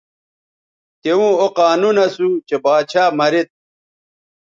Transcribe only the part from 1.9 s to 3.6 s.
اسو چہء باچھا مرید